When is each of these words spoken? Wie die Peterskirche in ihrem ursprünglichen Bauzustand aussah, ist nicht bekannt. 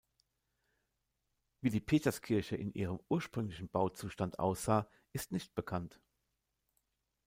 Wie 1.61 1.69
die 1.69 1.79
Peterskirche 1.79 2.55
in 2.55 2.73
ihrem 2.73 2.99
ursprünglichen 3.07 3.69
Bauzustand 3.69 4.39
aussah, 4.39 4.89
ist 5.13 5.31
nicht 5.31 5.53
bekannt. 5.53 6.01